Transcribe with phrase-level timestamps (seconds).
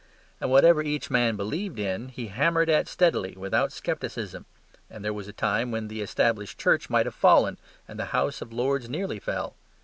[0.39, 4.47] And whatever each man believed in he hammered at steadily, without scepticism:
[4.89, 8.41] and there was a time when the Established Church might have fallen, and the House
[8.41, 9.53] of Lords nearly fell.